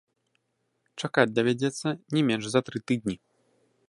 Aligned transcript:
Чакаць 1.03 1.27
давядзецца 1.39 1.87
не 2.17 2.21
менш 2.31 2.43
за 2.55 2.59
тры 2.71 2.77
тыдні! 2.93 3.15